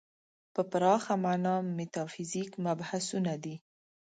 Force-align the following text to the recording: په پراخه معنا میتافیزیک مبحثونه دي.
په 0.53 0.61
پراخه 0.71 1.13
معنا 1.25 1.55
میتافیزیک 1.77 2.51
مبحثونه 2.65 3.33
دي. 3.43 3.55